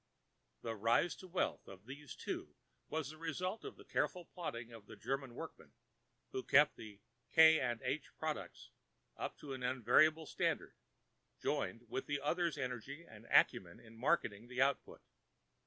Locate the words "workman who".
5.35-6.41